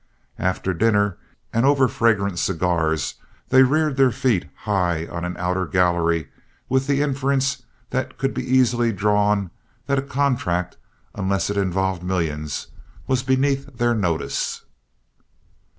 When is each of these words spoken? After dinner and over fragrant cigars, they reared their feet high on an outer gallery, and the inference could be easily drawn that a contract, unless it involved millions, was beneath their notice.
After 0.39 0.73
dinner 0.73 1.19
and 1.53 1.63
over 1.63 1.87
fragrant 1.87 2.39
cigars, 2.39 3.13
they 3.49 3.61
reared 3.61 3.97
their 3.97 4.09
feet 4.09 4.49
high 4.63 5.05
on 5.05 5.23
an 5.23 5.35
outer 5.37 5.67
gallery, 5.67 6.29
and 6.71 6.81
the 6.81 7.03
inference 7.03 7.61
could 8.17 8.33
be 8.33 8.43
easily 8.43 8.91
drawn 8.91 9.51
that 9.85 9.99
a 9.99 10.01
contract, 10.01 10.77
unless 11.13 11.51
it 11.51 11.57
involved 11.57 12.01
millions, 12.01 12.65
was 13.05 13.21
beneath 13.21 13.77
their 13.77 13.93
notice. 13.93 14.65